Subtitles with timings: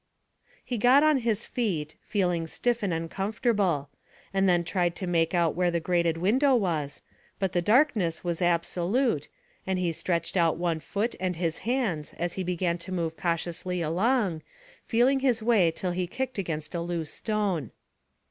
[0.65, 3.87] He got on his feet, feeling stiff and uncomfortable,
[4.33, 7.03] and then tried to make out where the grated window was,
[7.37, 9.27] but the darkness was absolute,
[9.67, 13.79] and he stretched out one foot and his hands, as he began to move cautiously
[13.83, 14.41] along,
[14.87, 17.69] feeling his way till he kicked against a loose stone.